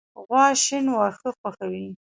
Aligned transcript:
غوا 0.25 0.45
شین 0.63 0.85
واښه 0.95 1.29
خوښوي. 1.37 1.87